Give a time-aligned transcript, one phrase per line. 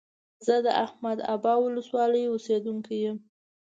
[0.45, 3.17] زه د احمد ابا ولسوالۍ اوسيدونکى يم.